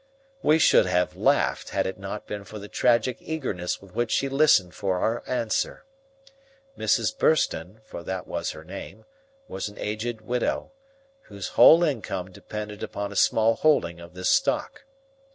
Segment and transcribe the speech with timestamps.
[0.41, 4.29] We should have laughed had it not been for the tragic eagerness with which she
[4.29, 5.85] listened for our answer.
[6.75, 7.15] Mrs.
[7.15, 9.05] Burston, for that was her name,
[9.47, 10.71] was an aged widow,
[11.25, 14.85] whose whole income depended upon a small holding of this stock.